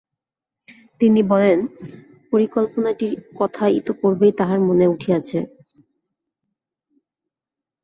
[1.01, 1.59] তিনি বলেন,
[2.31, 5.39] পরিকল্পনাটির কথা ইতঃপূর্বেই তাঁহার মনে উঠিয়াছে।